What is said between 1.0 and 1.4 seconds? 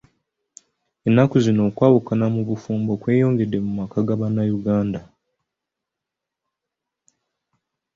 Ennaku